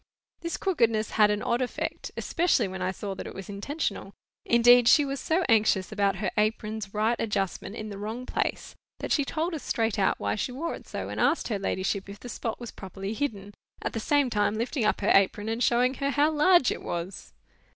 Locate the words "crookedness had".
0.57-1.29